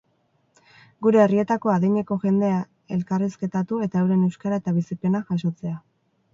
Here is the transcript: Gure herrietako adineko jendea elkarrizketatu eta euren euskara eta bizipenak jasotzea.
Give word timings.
Gure 1.05 1.19
herrietako 1.23 1.73
adineko 1.73 2.17
jendea 2.23 2.57
elkarrizketatu 2.97 3.81
eta 3.89 4.03
euren 4.05 4.27
euskara 4.31 4.63
eta 4.65 4.77
bizipenak 4.83 5.33
jasotzea. 5.37 5.79